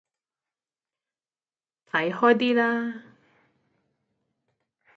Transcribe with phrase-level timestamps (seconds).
[1.91, 3.03] 睇開啲啦